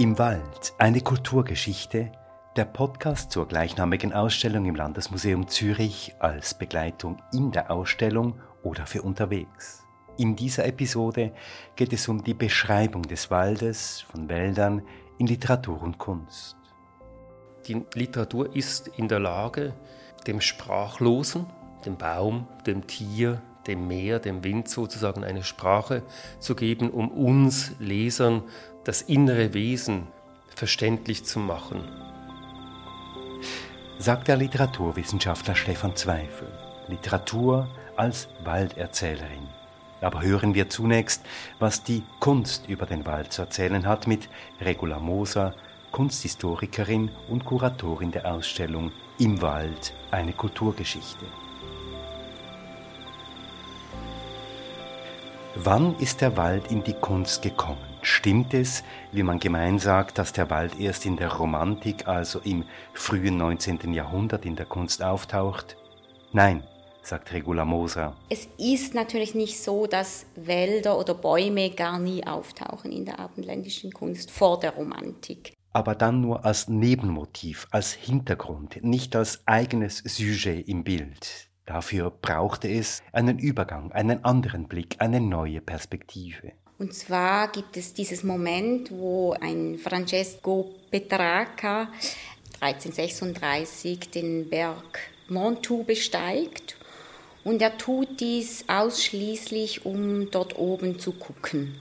[0.00, 2.10] Im Wald eine Kulturgeschichte,
[2.56, 9.02] der Podcast zur gleichnamigen Ausstellung im Landesmuseum Zürich als Begleitung in der Ausstellung oder für
[9.02, 9.84] unterwegs.
[10.16, 11.34] In dieser Episode
[11.76, 14.80] geht es um die Beschreibung des Waldes, von Wäldern
[15.18, 16.56] in Literatur und Kunst.
[17.66, 19.74] Die Literatur ist in der Lage,
[20.26, 21.44] dem Sprachlosen,
[21.84, 26.02] dem Baum, dem Tier, dem Meer, dem Wind sozusagen eine Sprache
[26.38, 28.42] zu geben, um uns Lesern
[28.84, 30.06] das innere Wesen
[30.54, 31.84] verständlich zu machen.
[33.98, 36.48] Sagt der Literaturwissenschaftler Stefan Zweifel.
[36.88, 39.48] Literatur als Walderzählerin.
[40.00, 41.22] Aber hören wir zunächst,
[41.58, 44.28] was die Kunst über den Wald zu erzählen hat mit
[44.60, 45.54] Regula Moser,
[45.92, 51.26] Kunsthistorikerin und Kuratorin der Ausstellung Im Wald eine Kulturgeschichte.
[55.56, 57.89] Wann ist der Wald in die Kunst gekommen?
[58.02, 62.64] Stimmt es, wie man gemein sagt, dass der Wald erst in der Romantik, also im
[62.94, 63.92] frühen 19.
[63.92, 65.76] Jahrhundert in der Kunst auftaucht?
[66.32, 66.62] Nein,
[67.02, 68.16] sagt Regula Moser.
[68.30, 73.92] Es ist natürlich nicht so, dass Wälder oder Bäume gar nie auftauchen in der abendländischen
[73.92, 75.54] Kunst vor der Romantik.
[75.72, 81.48] Aber dann nur als Nebenmotiv, als Hintergrund, nicht als eigenes Sujet im Bild.
[81.66, 86.52] Dafür brauchte es einen Übergang, einen anderen Blick, eine neue Perspektive.
[86.80, 91.92] Und zwar gibt es dieses Moment, wo ein Francesco Petrarca
[92.58, 96.78] 1336 den Berg Montu besteigt
[97.44, 101.78] und er tut dies ausschließlich, um dort oben zu gucken.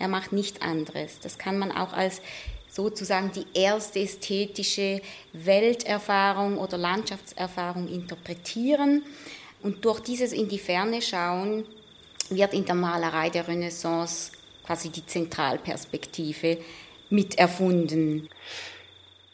[0.00, 1.20] Er macht nichts anderes.
[1.20, 2.20] Das kann man auch als
[2.68, 5.00] sozusagen die erste ästhetische
[5.32, 9.04] Welterfahrung oder Landschaftserfahrung interpretieren.
[9.62, 11.66] Und durch dieses in die Ferne schauen
[12.30, 14.32] wird in der Malerei der Renaissance
[14.70, 16.58] quasi die Zentralperspektive
[17.08, 18.28] mit erfunden.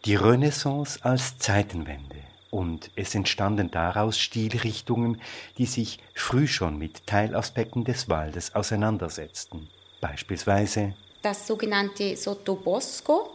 [0.07, 2.17] Die Renaissance als Zeitenwende.
[2.51, 5.21] Und es entstanden daraus Stilrichtungen,
[5.59, 9.69] die sich früh schon mit Teilaspekten des Waldes auseinandersetzten.
[10.01, 13.29] Beispielsweise das sogenannte Sottobosco,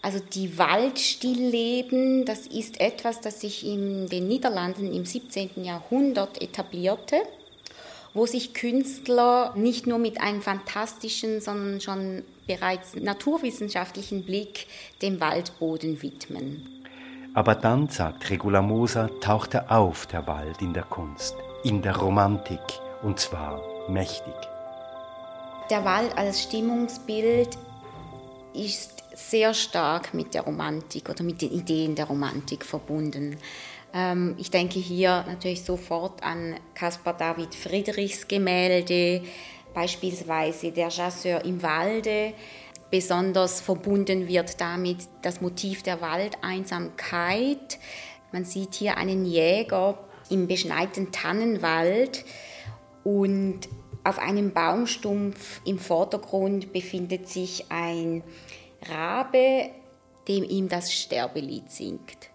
[0.00, 5.62] also die Waldstillleben, das ist etwas, das sich in den Niederlanden im 17.
[5.62, 7.16] Jahrhundert etablierte,
[8.14, 14.66] wo sich Künstler nicht nur mit einem fantastischen, sondern schon bereits naturwissenschaftlichen Blick
[15.00, 16.82] dem Waldboden widmen.
[17.34, 21.34] Aber dann, sagt Regula Moser, taucht er auf, der Wald in der Kunst,
[21.64, 22.60] in der Romantik,
[23.02, 24.34] und zwar mächtig.
[25.70, 27.56] Der Wald als Stimmungsbild
[28.52, 33.38] ist sehr stark mit der Romantik oder mit den Ideen der Romantik verbunden.
[33.94, 39.22] Ähm, ich denke hier natürlich sofort an Caspar David Friedrichs Gemälde,
[39.74, 42.34] beispielsweise Der Chasseur im Walde.
[42.90, 47.78] Besonders verbunden wird damit das Motiv der Waldeinsamkeit.
[48.32, 49.98] Man sieht hier einen Jäger
[50.28, 52.24] im beschneiten Tannenwald
[53.04, 53.60] und
[54.04, 58.22] auf einem Baumstumpf im Vordergrund befindet sich ein
[58.88, 59.70] Rabe,
[60.28, 62.31] dem ihm das Sterbelied singt.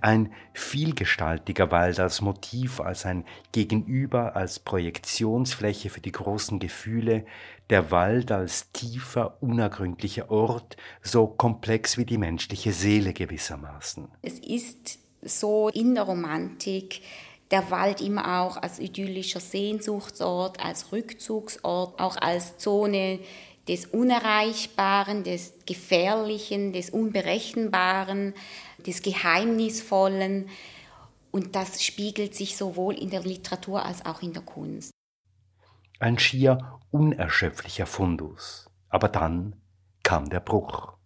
[0.00, 7.26] Ein vielgestaltiger Wald als Motiv, als ein Gegenüber, als Projektionsfläche für die großen Gefühle,
[7.70, 14.08] der Wald als tiefer, unergründlicher Ort, so komplex wie die menschliche Seele gewissermaßen.
[14.22, 17.02] Es ist so in der Romantik
[17.50, 23.20] der Wald immer auch als idyllischer Sehnsuchtsort, als Rückzugsort, auch als Zone
[23.68, 28.34] des Unerreichbaren, des Gefährlichen, des Unberechenbaren,
[28.86, 30.48] des Geheimnisvollen.
[31.30, 34.90] Und das spiegelt sich sowohl in der Literatur als auch in der Kunst.
[35.98, 38.70] Ein schier unerschöpflicher Fundus.
[38.88, 39.56] Aber dann
[40.02, 40.96] kam der Bruch.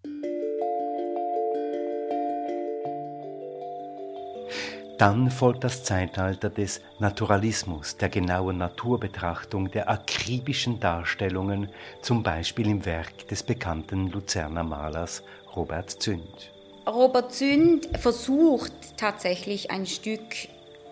[5.00, 11.70] Dann folgt das Zeitalter des Naturalismus, der genauen Naturbetrachtung, der akribischen Darstellungen,
[12.02, 15.22] zum Beispiel im Werk des bekannten Luzerner Malers
[15.56, 16.52] Robert Zünd.
[16.87, 20.23] Robert Zünd versucht tatsächlich ein Stück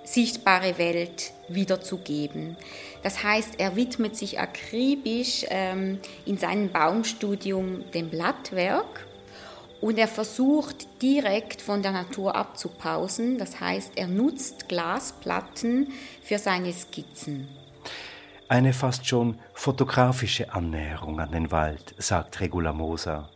[0.05, 2.57] sichtbare Welt wiederzugeben.
[3.03, 9.07] Das heißt, er widmet sich akribisch ähm, in seinem Baumstudium dem Blattwerk
[9.81, 13.39] und er versucht direkt von der Natur abzupausen.
[13.39, 15.93] Das heißt, er nutzt Glasplatten
[16.23, 17.49] für seine Skizzen.
[18.49, 23.29] Eine fast schon fotografische Annäherung an den Wald, sagt Regula Moser.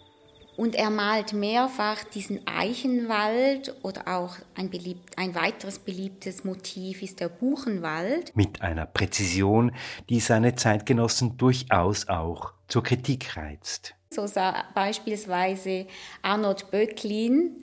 [0.56, 7.20] Und er malt mehrfach diesen Eichenwald oder auch ein, beliebt, ein weiteres beliebtes Motiv ist
[7.20, 8.36] der Buchenwald.
[8.36, 9.72] Mit einer Präzision,
[10.10, 13.94] die seine Zeitgenossen durchaus auch zur Kritik reizt.
[14.10, 15.86] So sah beispielsweise
[16.20, 17.56] Arnold Böcklin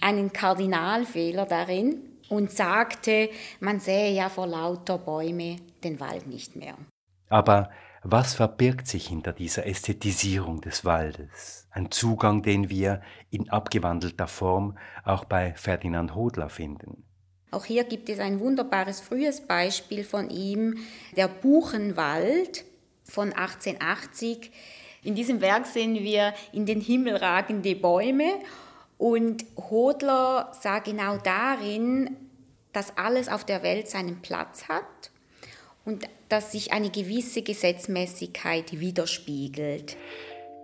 [0.00, 3.30] einen Kardinalfehler darin und sagte,
[3.60, 6.76] man sähe ja vor lauter Bäume den Wald nicht mehr.
[7.28, 7.70] Aber
[8.08, 11.66] was verbirgt sich hinter dieser Ästhetisierung des Waldes?
[11.70, 17.04] Ein Zugang, den wir in abgewandelter Form auch bei Ferdinand Hodler finden.
[17.50, 20.78] Auch hier gibt es ein wunderbares frühes Beispiel von ihm,
[21.16, 22.64] der Buchenwald
[23.02, 24.52] von 1880.
[25.02, 28.34] In diesem Werk sehen wir in den Himmel ragende Bäume
[28.98, 32.16] und Hodler sah genau darin,
[32.72, 35.10] dass alles auf der Welt seinen Platz hat
[35.84, 39.96] und dass sich eine gewisse Gesetzmäßigkeit widerspiegelt.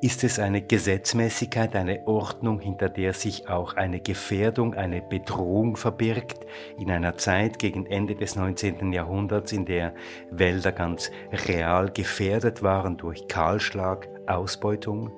[0.00, 6.44] Ist es eine Gesetzmäßigkeit, eine Ordnung, hinter der sich auch eine Gefährdung, eine Bedrohung verbirgt,
[6.76, 8.92] in einer Zeit gegen Ende des 19.
[8.92, 9.94] Jahrhunderts, in der
[10.32, 11.12] Wälder ganz
[11.46, 15.12] real gefährdet waren durch Kahlschlag, Ausbeutung?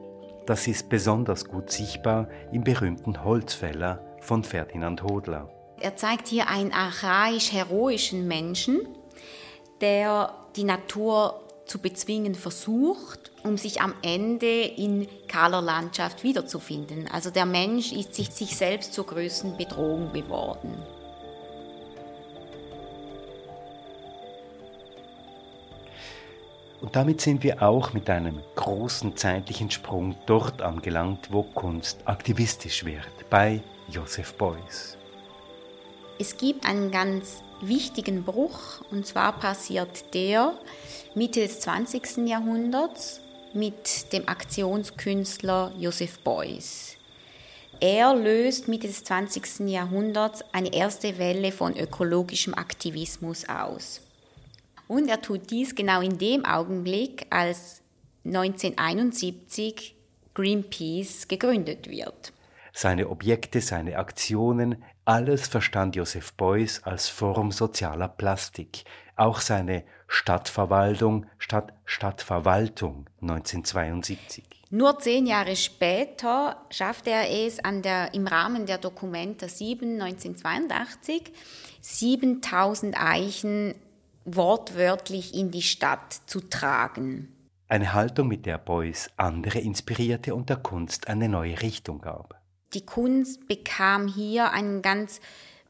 [0.45, 5.49] Das ist besonders gut sichtbar im berühmten Holzfäller von Ferdinand Hodler.
[5.81, 8.87] Er zeigt hier einen archaisch-heroischen Menschen,
[9.81, 17.09] der die Natur zu bezwingen versucht, um sich am Ende in kahler Landschaft wiederzufinden.
[17.11, 20.75] Also der Mensch ist sich, sich selbst zur größten Bedrohung geworden.
[26.81, 32.85] Und damit sind wir auch mit einem großen zeitlichen Sprung dort angelangt, wo Kunst aktivistisch
[32.85, 34.99] wird, bei Joseph Beuys.
[36.17, 40.57] Es gibt einen ganz wichtigen Bruch, und zwar passiert der
[41.17, 42.29] Mitte des 20.
[42.29, 43.21] Jahrhunderts
[43.53, 46.97] mit dem Aktionskünstler Joseph Beuys.
[47.81, 49.69] Er löst Mitte des 20.
[49.69, 54.01] Jahrhunderts eine erste Welle von ökologischem Aktivismus aus.
[54.87, 57.83] Und er tut dies genau in dem Augenblick, als
[58.25, 59.97] 1971
[60.33, 62.34] Greenpeace gegründet wird.
[62.77, 68.85] Seine Objekte, seine Aktionen, alles verstand Joseph Beuys als Form sozialer Plastik.
[69.15, 74.43] Auch seine Stadtverwaltung statt Stadtverwaltung 1972.
[74.71, 81.33] Nur zehn Jahre später schaffte er es der, im Rahmen der Dokumenta 7 1982,
[81.81, 83.77] 7000 Eichen
[84.25, 87.29] wortwörtlich in die Stadt zu tragen.
[87.69, 92.44] Eine Haltung, mit der Beuys andere inspirierte und der Kunst eine neue Richtung gab.
[92.73, 95.21] Die Kunst bekam hier einen ganz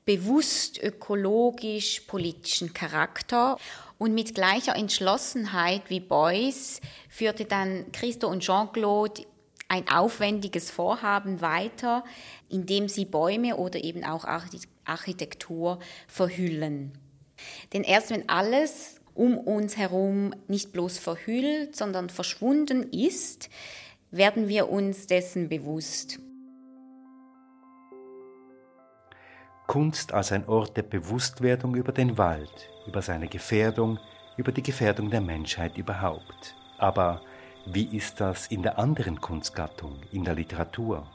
[0.05, 3.57] bewusst ökologisch-politischen Charakter
[3.99, 9.25] und mit gleicher Entschlossenheit wie Beuys führte dann Christo und Jean-Claude
[9.69, 12.05] ein aufwendiges Vorhaben weiter,
[12.49, 14.27] indem sie Bäume oder eben auch
[14.85, 16.93] Architektur verhüllen.
[17.73, 23.49] Denn erst wenn alles um uns herum nicht bloß verhüllt, sondern verschwunden ist,
[24.11, 26.19] werden wir uns dessen bewusst.
[29.67, 33.99] Kunst als ein Ort der Bewusstwerdung über den Wald, über seine Gefährdung,
[34.37, 36.55] über die Gefährdung der Menschheit überhaupt.
[36.77, 37.23] Aber
[37.65, 41.07] wie ist das in der anderen Kunstgattung, in der Literatur?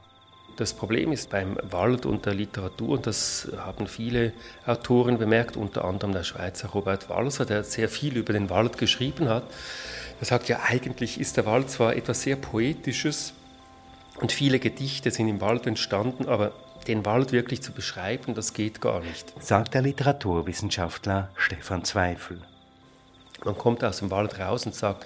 [0.58, 4.34] Das Problem ist beim Wald und der Literatur, und das haben viele
[4.66, 9.30] Autoren bemerkt, unter anderem der Schweizer Robert Walser, der sehr viel über den Wald geschrieben
[9.30, 9.44] hat.
[10.20, 13.34] Er sagt ja, eigentlich ist der Wald zwar etwas sehr Poetisches
[14.20, 16.52] und viele Gedichte sind im Wald entstanden, aber
[16.88, 19.34] den Wald wirklich zu beschreiben, das geht gar nicht.
[19.42, 22.40] Sagt der Literaturwissenschaftler Stefan Zweifel.
[23.44, 25.06] Man kommt aus dem Wald raus und sagt,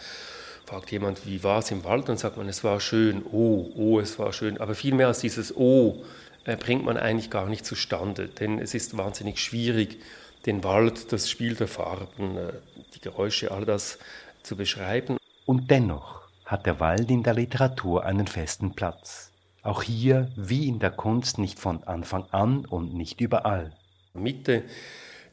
[0.65, 2.10] fragt jemand, wie war es im Wald?
[2.10, 4.60] Dann sagt man, es war schön, oh, oh, es war schön.
[4.60, 6.03] Aber viel mehr als dieses Oh
[6.46, 10.00] äh, bringt man eigentlich gar nicht zustande, denn es ist wahnsinnig schwierig,
[10.46, 12.53] den Wald, das Spiel der Farben, äh,
[12.96, 13.98] die Geräusche, all das
[14.42, 15.18] zu beschreiben.
[15.46, 19.32] Und dennoch hat der Wald in der Literatur einen festen Platz.
[19.63, 23.72] Auch hier wie in der Kunst nicht von Anfang an und nicht überall.
[24.13, 24.63] Mitte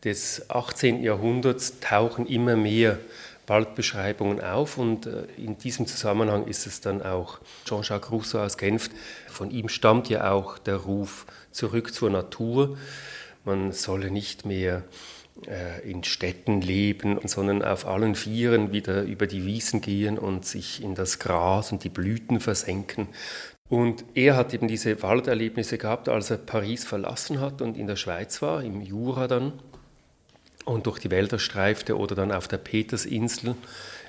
[0.04, 1.02] des 18.
[1.02, 2.98] Jahrhunderts tauchen immer mehr
[3.48, 8.88] Waldbeschreibungen auf und äh, in diesem Zusammenhang ist es dann auch Jean-Jacques Rousseau aus Genf.
[9.26, 12.78] Von ihm stammt ja auch der Ruf zurück zur Natur.
[13.44, 14.84] Man solle nicht mehr
[15.48, 20.80] äh, in Städten leben, sondern auf allen Vieren wieder über die Wiesen gehen und sich
[20.80, 23.08] in das Gras und die Blüten versenken.
[23.70, 27.94] Und er hat eben diese Walderlebnisse gehabt, als er Paris verlassen hat und in der
[27.94, 29.52] Schweiz war, im Jura dann,
[30.64, 33.54] und durch die Wälder streifte oder dann auf der Petersinsel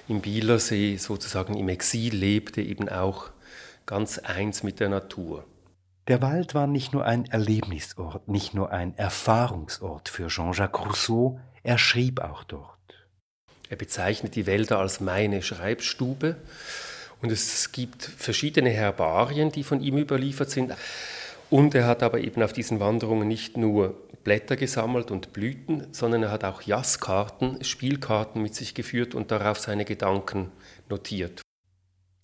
[0.08, 3.30] im Bielersee sozusagen im Exil lebte, eben auch
[3.86, 5.46] ganz eins mit der Natur.
[6.08, 11.78] Der Wald war nicht nur ein Erlebnisort, nicht nur ein Erfahrungsort für Jean-Jacques Rousseau, er
[11.78, 12.80] schrieb auch dort.
[13.70, 16.38] Er bezeichnet die Wälder als meine Schreibstube
[17.22, 20.74] Und es gibt verschiedene Herbarien, die von ihm überliefert sind.
[21.50, 26.24] Und er hat aber eben auf diesen Wanderungen nicht nur Blätter gesammelt und Blüten, sondern
[26.24, 30.52] er hat auch Jasskarten, Spielkarten mit sich geführt und darauf seine Gedanken
[30.90, 31.42] notiert.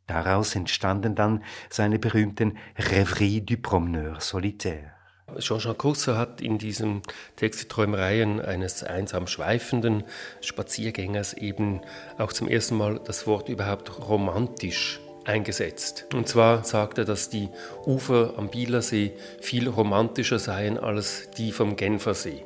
[0.07, 4.96] Daraus entstanden dann seine berühmten Rêveries du Promeneur solitaire.
[5.39, 7.01] Jean-Jacques Rousseau hat in diesem
[7.35, 10.03] Text die Träumereien eines einsam schweifenden
[10.41, 11.81] Spaziergängers eben
[12.17, 16.07] auch zum ersten Mal das Wort überhaupt romantisch eingesetzt.
[16.13, 17.49] Und zwar sagt er, dass die
[17.85, 22.45] Ufer am Bielersee viel romantischer seien als die vom Genfersee.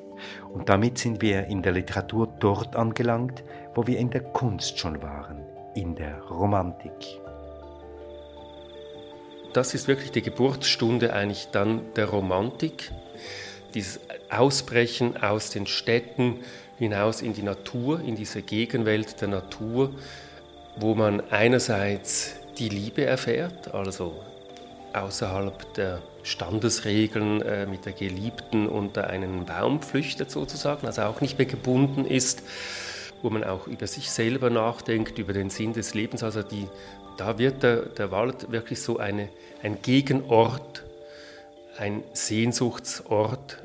[0.51, 3.43] Und damit sind wir in der Literatur dort angelangt,
[3.75, 5.45] wo wir in der Kunst schon waren,
[5.75, 7.20] in der Romantik
[9.53, 12.91] das ist wirklich die Geburtsstunde eigentlich dann der Romantik,
[13.73, 16.39] dieses Ausbrechen aus den Städten
[16.77, 19.91] hinaus in die Natur, in diese Gegenwelt der Natur,
[20.77, 24.15] wo man einerseits die Liebe erfährt, also
[24.93, 31.37] außerhalb der Standesregeln äh, mit der Geliebten unter einen Baum flüchtet sozusagen, also auch nicht
[31.37, 32.43] mehr gebunden ist,
[33.21, 36.67] wo man auch über sich selber nachdenkt, über den Sinn des Lebens, also die
[37.17, 39.29] da wird der, der Wald wirklich so eine,
[39.61, 40.83] ein Gegenort,
[41.77, 43.61] ein Sehnsuchtsort.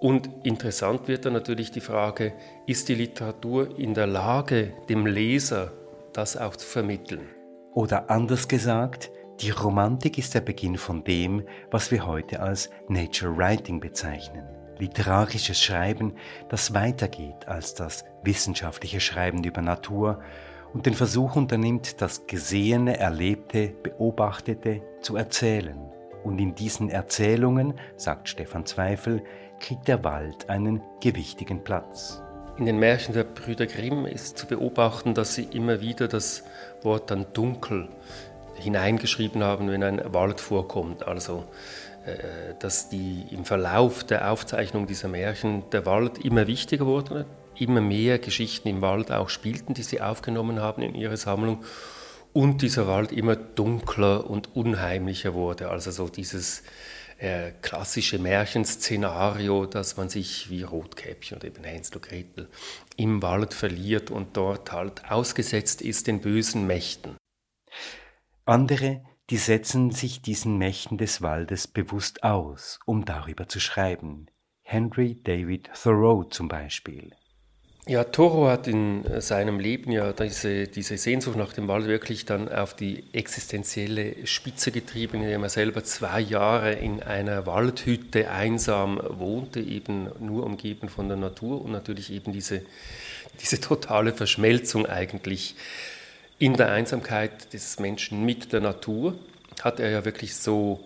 [0.00, 2.34] Und interessant wird dann natürlich die Frage,
[2.66, 5.72] ist die Literatur in der Lage, dem Leser
[6.12, 7.28] das auch zu vermitteln?
[7.72, 9.10] Oder anders gesagt,
[9.40, 14.63] die Romantik ist der Beginn von dem, was wir heute als Nature Writing bezeichnen.
[14.78, 16.14] Literarisches Schreiben,
[16.48, 20.20] das weitergeht als das wissenschaftliche Schreiben über Natur
[20.72, 25.78] und den Versuch unternimmt, das Gesehene, Erlebte, Beobachtete zu erzählen.
[26.24, 29.22] Und in diesen Erzählungen, sagt Stefan Zweifel,
[29.60, 32.20] kriegt der Wald einen gewichtigen Platz.
[32.56, 36.44] In den Märchen der Brüder Grimm ist zu beobachten, dass sie immer wieder das
[36.82, 37.88] Wort dann dunkel
[38.56, 41.06] hineingeschrieben haben, wenn ein Wald vorkommt.
[41.06, 41.44] Also,
[42.58, 48.18] dass die im Verlauf der Aufzeichnung dieser Märchen der Wald immer wichtiger wurde, immer mehr
[48.18, 51.64] Geschichten im Wald auch spielten, die sie aufgenommen haben in ihre Sammlung
[52.32, 55.70] und dieser Wald immer dunkler und unheimlicher wurde.
[55.70, 56.62] Also so dieses
[57.18, 62.48] äh, klassische Märchenszenario, dass man sich wie Rotkäppchen oder eben Hänsel Gretel
[62.96, 67.16] im Wald verliert und dort halt ausgesetzt ist den bösen Mächten.
[68.44, 74.26] Andere, die setzen sich diesen Mächten des Waldes bewusst aus, um darüber zu schreiben.
[74.62, 77.12] Henry David Thoreau zum Beispiel.
[77.86, 82.24] Ja, Toro hat in äh, seinem Leben ja diese, diese Sehnsucht nach dem Wald wirklich
[82.24, 88.98] dann auf die existenzielle Spitze getrieben, indem er selber zwei Jahre in einer Waldhütte einsam
[89.06, 92.62] wohnte, eben nur umgeben von der Natur und natürlich eben diese,
[93.42, 95.54] diese totale Verschmelzung eigentlich
[96.38, 99.14] in der Einsamkeit des Menschen mit der Natur,
[99.62, 100.80] hat er ja wirklich so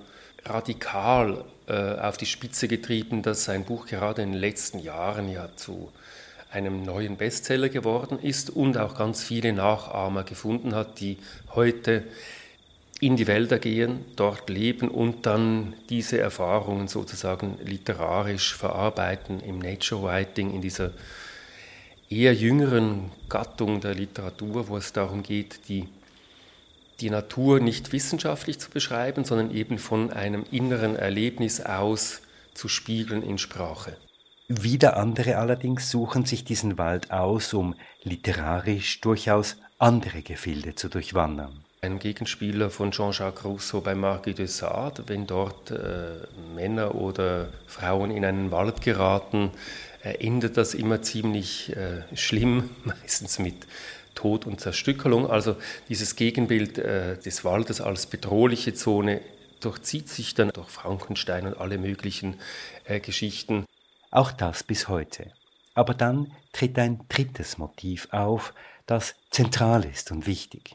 [0.45, 5.49] radikal äh, auf die Spitze getrieben, dass sein Buch gerade in den letzten Jahren ja
[5.57, 5.91] zu
[6.51, 11.19] einem neuen Bestseller geworden ist und auch ganz viele Nachahmer gefunden hat, die
[11.55, 12.05] heute
[13.01, 20.03] in die Wälder gehen, dort leben und dann diese Erfahrungen sozusagen literarisch verarbeiten im Nature
[20.03, 20.91] Writing, in dieser
[22.11, 25.89] eher jüngeren Gattung der Literatur, wo es darum geht, die,
[27.01, 32.23] die Natur nicht wissenschaftlich zu beschreiben, sondern eben von einem inneren Erlebnis aus
[32.55, 33.97] zu spiegeln in Sprache.
[34.49, 41.65] Wieder andere allerdings suchen sich diesen Wald aus, um literarisch durchaus andere Gefilde zu durchwandern.
[41.81, 48.11] Ein Gegenspieler von Jean-Jacques Rousseau bei Marquis de Sade, wenn dort äh, Männer oder Frauen
[48.11, 49.53] in einen Wald geraten,
[50.09, 53.67] äh, endet das immer ziemlich äh, schlimm, meistens mit
[54.15, 55.31] Tod und Zerstückelung.
[55.31, 55.57] Also
[55.89, 59.21] dieses Gegenbild äh, des Waldes als bedrohliche Zone
[59.61, 62.41] durchzieht sich dann durch Frankenstein und alle möglichen
[62.85, 63.65] äh, Geschichten.
[64.11, 65.33] Auch das bis heute.
[65.75, 68.55] Aber dann tritt ein drittes Motiv auf,
[68.87, 70.75] das zentral ist und wichtig.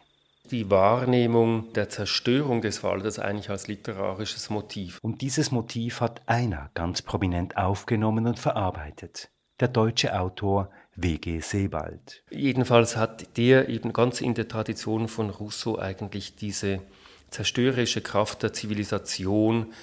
[0.51, 4.99] Die Wahrnehmung der Zerstörung des Waldes eigentlich als literarisches Motiv.
[5.01, 9.29] Und dieses Motiv hat einer ganz prominent aufgenommen und verarbeitet.
[9.61, 11.39] Der deutsche Autor W.G.
[11.39, 12.23] Sebald.
[12.29, 16.81] Jedenfalls hat der eben ganz in der Tradition von Rousseau eigentlich diese
[17.29, 19.73] zerstörerische Kraft der Zivilisation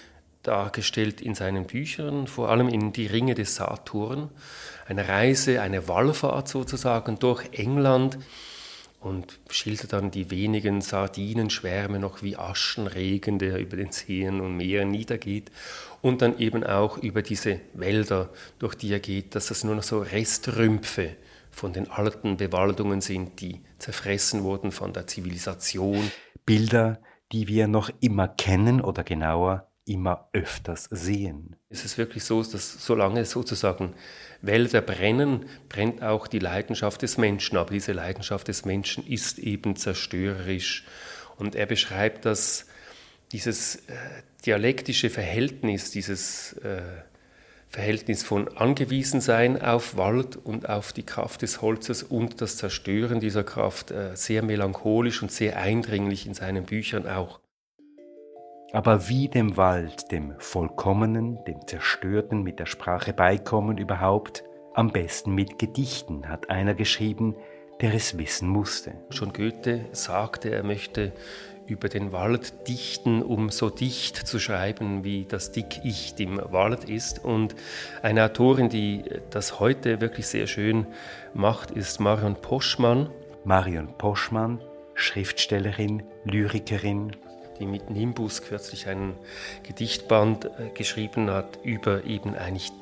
[0.43, 4.31] dargestellt in seinen Büchern, vor allem in Die Ringe des Saturn,
[4.87, 8.19] eine Reise, eine Wallfahrt sozusagen durch England
[9.01, 14.91] und schildert dann die wenigen Sardinenschwärme noch wie Aschenregen, der über den Seen und Meeren
[14.91, 15.51] niedergeht
[16.03, 18.29] und dann eben auch über diese Wälder,
[18.59, 21.17] durch die er geht, dass das nur noch so Restrümpfe
[21.51, 26.11] von den alten Bewaldungen sind, die zerfressen wurden von der Zivilisation.
[26.45, 27.01] Bilder,
[27.33, 31.57] die wir noch immer kennen oder genauer immer öfters sehen.
[31.69, 33.95] Es ist wirklich so, dass solange sozusagen
[34.41, 37.59] Wälder brennen, brennt auch die Leidenschaft des Menschen.
[37.59, 40.85] Aber diese Leidenschaft des Menschen ist eben zerstörerisch.
[41.37, 42.67] Und er beschreibt das,
[43.33, 43.81] dieses äh,
[44.47, 46.83] dialektische Verhältnis, dieses äh,
[47.69, 53.45] Verhältnis von Angewiesensein auf Wald und auf die Kraft des Holzes und das Zerstören dieser
[53.45, 57.40] Kraft äh, sehr melancholisch und sehr eindringlich in seinen Büchern auch.
[58.73, 65.35] Aber wie dem Wald, dem Vollkommenen, dem Zerstörten mit der Sprache beikommen überhaupt, am besten
[65.35, 67.35] mit Gedichten, hat einer geschrieben,
[67.81, 68.93] der es wissen musste.
[69.11, 71.13] Schon Goethe sagte, er möchte
[71.67, 77.25] über den Wald dichten, um so dicht zu schreiben, wie das Dick-Ich im Wald ist.
[77.25, 77.57] Und
[78.03, 80.87] eine Autorin, die das heute wirklich sehr schön
[81.35, 83.11] macht, ist Marion Poschmann.
[83.45, 84.61] Marion Poschmann,
[84.95, 87.17] Schriftstellerin, Lyrikerin,
[87.61, 89.15] die mit Nimbus kürzlich einen
[89.63, 92.73] Gedichtband äh, geschrieben hat über eben eigentlich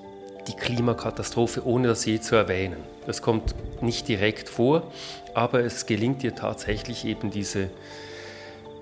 [0.46, 2.78] die Klimakatastrophe, ohne das je zu erwähnen.
[3.06, 4.90] Das kommt nicht direkt vor,
[5.34, 7.70] aber es gelingt ihr tatsächlich eben diese,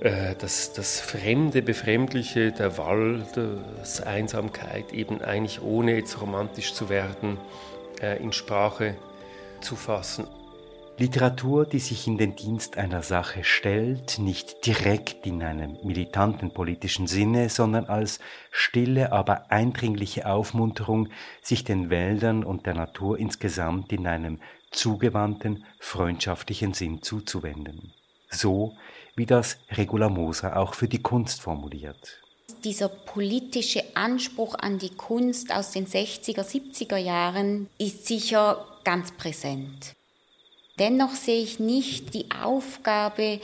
[0.00, 3.36] äh, das, das Fremde, Befremdliche, der Wald,
[3.78, 7.38] das Einsamkeit, eben eigentlich ohne jetzt romantisch zu werden,
[8.00, 8.94] äh, in Sprache
[9.60, 10.26] zu fassen.
[10.98, 17.06] Literatur, die sich in den Dienst einer Sache stellt, nicht direkt in einem militanten politischen
[17.06, 18.18] Sinne, sondern als
[18.50, 21.10] stille, aber eindringliche Aufmunterung,
[21.42, 27.92] sich den Wäldern und der Natur insgesamt in einem zugewandten, freundschaftlichen Sinn zuzuwenden.
[28.30, 28.74] So
[29.16, 32.22] wie das Regula Moser auch für die Kunst formuliert.
[32.64, 39.94] Dieser politische Anspruch an die Kunst aus den 60er, 70er Jahren ist sicher ganz präsent.
[40.78, 43.40] Dennoch sehe ich nicht die Aufgabe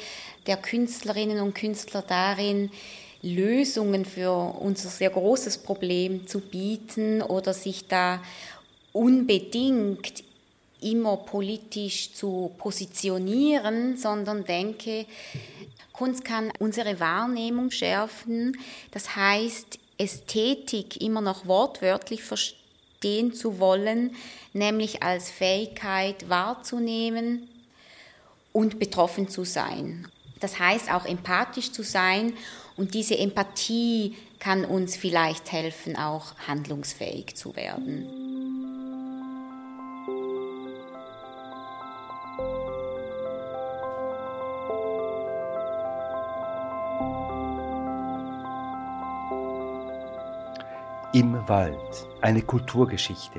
[0.47, 2.71] der Künstlerinnen und Künstler darin,
[3.23, 8.21] Lösungen für unser sehr großes Problem zu bieten oder sich da
[8.92, 10.25] unbedingt
[10.83, 15.07] immer politisch zu positionieren, sondern denke,
[15.92, 18.59] Kunst kann unsere Wahrnehmung schärfen.
[18.90, 22.62] Das heißt, Ästhetik immer noch wortwörtlich verstehen
[23.03, 24.15] verstehen zu wollen,
[24.53, 27.49] nämlich als Fähigkeit wahrzunehmen
[28.53, 30.07] und betroffen zu sein.
[30.38, 32.35] Das heißt auch empathisch zu sein
[32.77, 38.21] und diese Empathie kann uns vielleicht helfen, auch handlungsfähig zu werden.
[51.14, 53.38] Im Wald, eine Kulturgeschichte.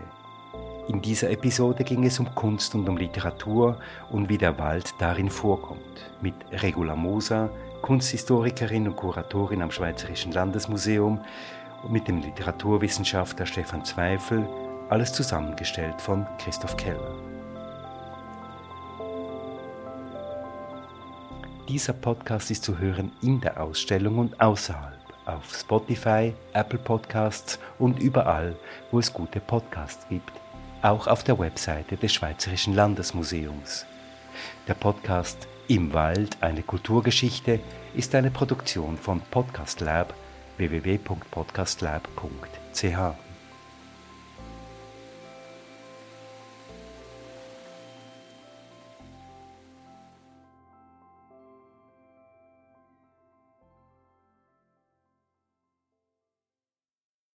[0.89, 3.79] In dieser Episode ging es um Kunst und um Literatur
[4.11, 6.11] und wie der Wald darin vorkommt.
[6.21, 7.49] Mit Regula Moser,
[7.81, 11.19] Kunsthistorikerin und Kuratorin am Schweizerischen Landesmuseum
[11.81, 14.47] und mit dem Literaturwissenschaftler Stefan Zweifel,
[14.89, 17.15] alles zusammengestellt von Christoph Keller.
[21.67, 27.99] Dieser Podcast ist zu hören in der Ausstellung und außerhalb auf Spotify, Apple Podcasts und
[27.99, 28.55] überall,
[28.91, 30.33] wo es gute Podcasts gibt.
[30.81, 33.85] Auch auf der Webseite des Schweizerischen Landesmuseums.
[34.67, 37.59] Der Podcast Im Wald eine Kulturgeschichte
[37.93, 40.13] ist eine Produktion von Podcast Lab
[40.57, 43.32] www.podcastlab.ch.